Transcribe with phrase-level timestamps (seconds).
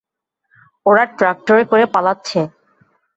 [0.85, 2.39] ওরা ট্রাক্টরে করে পালাচ্ছে।